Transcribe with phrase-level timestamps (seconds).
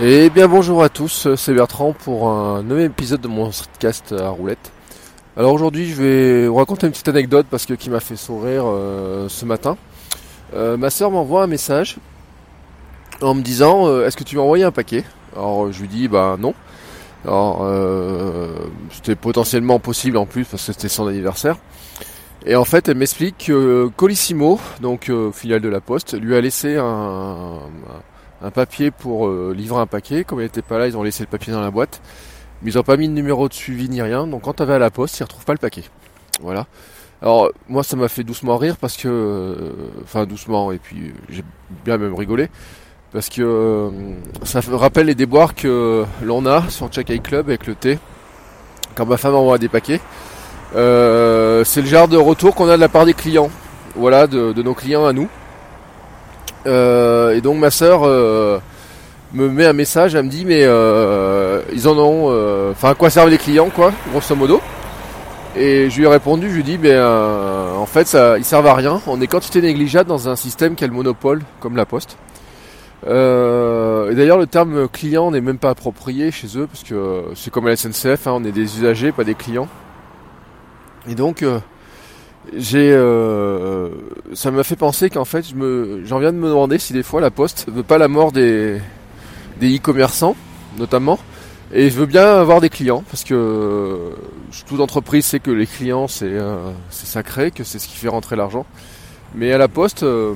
[0.00, 4.28] Eh bien bonjour à tous, c'est Bertrand pour un nouvel épisode de mon streetcast à
[4.28, 4.70] roulette.
[5.36, 8.62] Alors aujourd'hui je vais vous raconter une petite anecdote parce que qui m'a fait sourire
[8.64, 9.76] euh, ce matin.
[10.54, 11.96] Euh, ma soeur m'envoie un message
[13.22, 15.02] en me disant euh, est-ce que tu m'as envoyé un paquet?
[15.34, 16.54] Alors je lui dis bah non.
[17.24, 17.66] Alors
[18.92, 21.56] c'était potentiellement possible en plus parce que c'était son anniversaire.
[22.46, 26.76] Et en fait elle m'explique que Colissimo, donc filiale de la Poste, lui a laissé
[26.76, 28.00] un un
[28.50, 30.24] papier pour euh, livrer un paquet.
[30.24, 32.00] Comme il n'était pas là, ils ont laissé le papier dans la boîte.
[32.62, 34.26] Mais ils n'ont pas mis de numéro de suivi ni rien.
[34.26, 35.84] Donc quand tu avais à la poste, ils ne retrouvent pas le paquet.
[36.40, 36.66] Voilà.
[37.20, 39.72] Alors moi ça m'a fait doucement rire parce que, euh,
[40.04, 41.42] enfin doucement et puis j'ai
[41.84, 42.48] bien même rigolé
[43.12, 43.90] parce que euh,
[44.44, 47.98] ça rappelle les déboires que l'on a sur Check Club avec le thé
[48.94, 50.00] quand ma femme envoie des paquets.
[50.74, 53.50] c'est le genre de retour qu'on a de la part des clients,
[53.96, 55.28] voilà, de nos clients à nous.
[56.68, 58.58] Euh, et donc ma sœur euh,
[59.32, 63.10] me met un message, elle me dit mais euh, ils en ont, enfin à quoi
[63.10, 64.60] servent les clients quoi, grosso modo.
[65.56, 68.66] Et je lui ai répondu, je lui ai dit ben en fait ça, ils servent
[68.66, 69.00] à rien.
[69.06, 72.18] On est quantité négligeable dans un système qui a le monopole comme la Poste.
[73.06, 77.66] et d'ailleurs le terme client n'est même pas approprié chez eux parce que c'est comme
[77.66, 79.68] la SNCF, hein, on est des usagers, pas des clients.
[81.08, 81.42] Et donc
[82.56, 83.90] j'ai euh,
[84.34, 87.02] ça m'a fait penser qu'en fait je me j'en viens de me demander si des
[87.02, 88.80] fois la poste veut pas la mort des
[89.60, 90.36] des e-commerçants
[90.78, 91.18] notamment
[91.72, 94.12] et je veux bien avoir des clients parce que
[94.66, 98.36] toute entreprise sait que les clients c'est euh, sacré que c'est ce qui fait rentrer
[98.36, 98.64] l'argent.
[99.34, 100.34] Mais à la poste euh,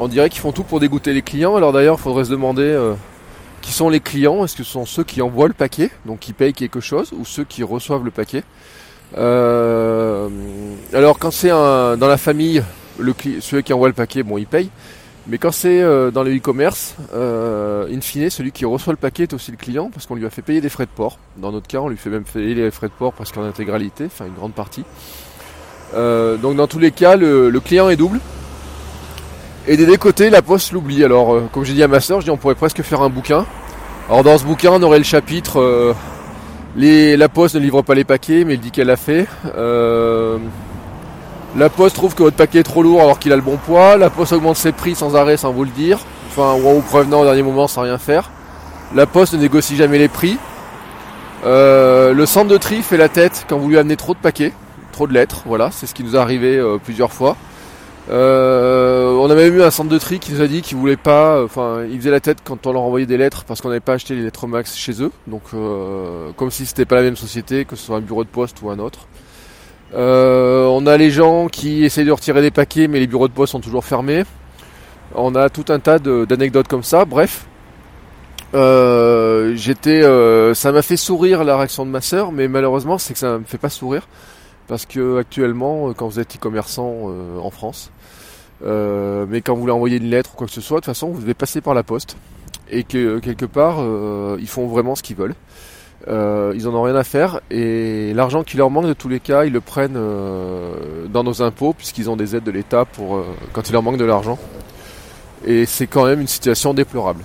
[0.00, 1.54] on dirait qu'ils font tout pour dégoûter les clients.
[1.54, 2.94] Alors d'ailleurs il faudrait se demander
[3.60, 4.44] qui sont les clients.
[4.44, 7.24] Est-ce que ce sont ceux qui envoient le paquet donc qui payent quelque chose ou
[7.24, 8.42] ceux qui reçoivent le paquet?
[9.16, 10.28] Euh,
[10.92, 12.62] alors quand c'est dans la famille,
[12.98, 14.70] le, celui qui envoie le paquet, bon, il paye.
[15.28, 19.24] Mais quand c'est euh, dans le e-commerce, euh, in fine, celui qui reçoit le paquet
[19.24, 21.18] est aussi le client parce qu'on lui a fait payer des frais de port.
[21.36, 24.06] Dans notre cas, on lui fait même payer les frais de port presque en intégralité,
[24.06, 24.84] enfin une grande partie.
[25.94, 28.18] donc dans tous les cas, le, client est double.
[29.68, 31.04] Et des deux côtés, la poste l'oublie.
[31.04, 33.46] Alors, comme j'ai dit à ma soeur, je dis on pourrait presque faire un bouquin.
[34.08, 35.94] Alors dans ce bouquin, on aurait le chapitre
[36.76, 39.26] la poste ne livre pas les paquets, mais il dit qu'elle l'a fait.
[39.56, 40.38] Euh,
[41.56, 43.96] la poste trouve que votre paquet est trop lourd alors qu'il a le bon poids.
[43.96, 45.98] La poste augmente ses prix sans arrêt sans vous le dire.
[46.30, 48.30] Enfin, ou en vous prévenant au dernier moment sans rien faire.
[48.94, 50.38] La poste ne négocie jamais les prix.
[51.44, 54.52] Euh, le centre de tri fait la tête quand vous lui amenez trop de paquets,
[54.92, 55.42] trop de lettres.
[55.44, 57.36] Voilà, c'est ce qui nous est arrivé euh, plusieurs fois.
[59.22, 61.84] On avait eu un centre de tri qui nous a dit qu'il voulait pas, enfin,
[61.88, 64.14] il faisait la tête quand on leur envoyait des lettres parce qu'on n'avait pas acheté
[64.14, 65.12] les lettres max chez eux.
[65.26, 68.28] Donc, euh, comme si c'était pas la même société, que ce soit un bureau de
[68.28, 69.06] poste ou un autre.
[69.94, 73.32] Euh, on a les gens qui essayent de retirer des paquets, mais les bureaux de
[73.32, 74.24] poste sont toujours fermés.
[75.14, 77.04] On a tout un tas d'anecdotes comme ça.
[77.04, 77.46] Bref,
[78.52, 80.02] j'étais,
[80.54, 83.44] ça m'a fait sourire la réaction de ma sœur, mais malheureusement, c'est que ça me
[83.44, 84.06] fait pas sourire
[84.72, 87.90] parce que actuellement, euh, quand vous êtes e-commerçant euh, en France,
[88.64, 90.94] euh, mais quand vous voulez envoyer une lettre ou quoi que ce soit, de toute
[90.94, 92.16] façon, vous devez passer par la poste
[92.70, 93.84] et que quelque part,
[94.38, 95.34] ils font vraiment ce qu'ils veulent.
[96.08, 99.44] ils en ont rien à faire et l'argent qui leur manque de tous les cas,
[99.44, 99.98] ils le prennent
[101.12, 104.06] dans nos impôts puisqu'ils ont des aides de l'État pour quand il leur manque de
[104.06, 104.38] l'argent.
[105.44, 107.24] Et c'est quand même une situation déplorable.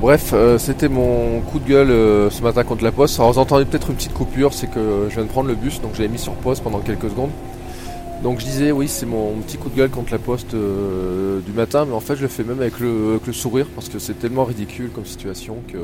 [0.00, 3.18] Bref, euh, c'était mon coup de gueule euh, ce matin contre la poste.
[3.18, 5.80] Alors vous entendez peut-être une petite coupure, c'est que je viens de prendre le bus,
[5.80, 7.32] donc je l'ai mis sur pause pendant quelques secondes.
[8.22, 11.50] Donc je disais oui c'est mon petit coup de gueule contre la poste euh, du
[11.50, 14.44] matin, mais en fait je le fais même avec le, sourire parce que c'est tellement
[14.44, 15.78] ridicule comme situation que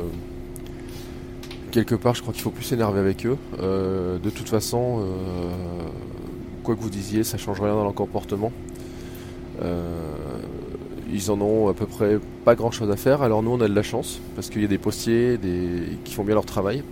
[1.73, 3.37] quelque part je crois qu'il faut plus s'énerver avec eux.
[3.61, 5.05] de toute façon,
[6.63, 8.53] quoi que vous disiez, ça change rien dans leur comportement
[11.15, 13.23] ils en ont à peu près pas grand chose à faire.
[13.23, 15.39] Alors nous on a de la chance parce qu'il y a des postiers
[16.05, 16.83] qui font bien leur travail.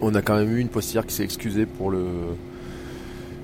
[0.00, 2.04] On a quand même eu une postière qui s'est excusée pour le.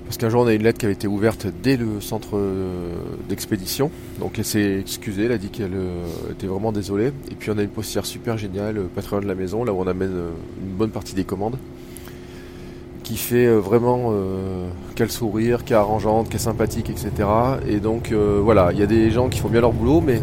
[0.05, 2.93] Parce qu'un jour on a une lettre qui avait été ouverte dès le centre euh,
[3.29, 3.91] d'expédition.
[4.19, 7.12] Donc elle s'est excusée, elle a dit qu'elle euh, était vraiment désolée.
[7.31, 9.81] Et puis on a une postière super géniale, euh, loin de la maison, là où
[9.81, 10.12] on amène
[10.62, 11.56] une bonne partie des commandes
[13.10, 14.12] qui fait vraiment
[14.94, 17.28] quel sourire, qui est arrangeante, qui est sympathique, etc.
[17.68, 20.22] Et donc voilà, il y a des gens qui font bien leur boulot, mais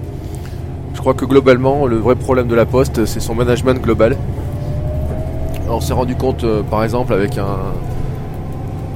[0.94, 4.16] je crois que globalement, le vrai problème de la Poste, c'est son management global.
[5.70, 7.58] on s'est rendu compte, par exemple, avec un,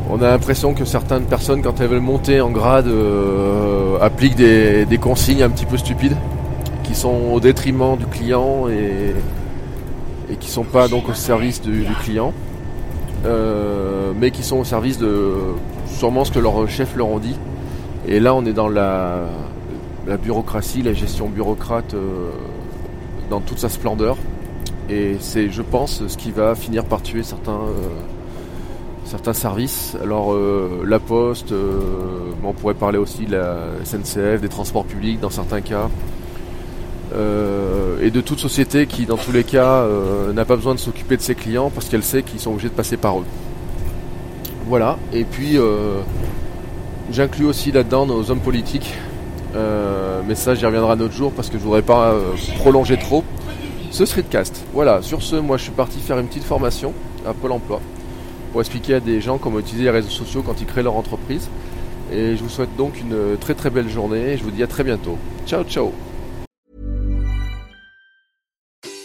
[0.09, 4.97] on a l'impression que certaines personnes, quand elles veulent monter en grade, euh, appliquent des,
[4.99, 6.17] consignes un petit peu stupides,
[6.83, 9.13] qui sont au détriment du client et,
[10.31, 12.50] et qui sont pas donc au service du, client, euh,
[13.23, 15.33] mais qui sont au service de
[15.87, 17.35] sûrement ce que leurs chefs leur ont dit.
[18.07, 19.25] Et là, on est dans la,
[20.23, 22.31] bureaucratie, la gestion bureaucrate euh,
[23.29, 24.17] dans toute sa splendeur.
[24.89, 27.59] Et c'est, je pense, ce qui va finir par tuer certains
[29.11, 29.97] certains services.
[30.01, 35.19] Alors euh, la poste, euh, on pourrait parler aussi de la SNCF, des transports publics
[35.19, 35.89] dans certains cas.
[37.13, 39.85] Euh, et de toute société qui dans tous les cas
[40.33, 42.73] n'a pas besoin de s'occuper de ses clients parce qu'elle sait qu'ils sont obligés de
[42.73, 43.25] passer par eux.
[44.67, 45.57] Voilà, et puis
[47.11, 48.93] j'inclus aussi là-dedans nos hommes politiques.
[49.53, 52.15] mais ça j'y reviendrai un autre jour parce que je voudrais pas
[52.59, 53.23] prolonger trop
[53.91, 54.63] ce streetcast.
[54.73, 56.93] Voilà, sur ce, moi je suis parti faire une petite formation
[57.27, 57.81] à Pôle Emploi
[58.51, 61.49] pour expliquer à des gens comment utiliser les réseaux sociaux quand ils créent leur entreprise.
[62.11, 64.67] Et je vous souhaite donc une très très belle journée et je vous dis à
[64.67, 65.17] très bientôt.
[65.45, 65.91] Ciao ciao